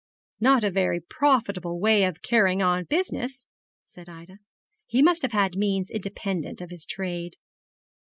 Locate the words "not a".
0.39-0.71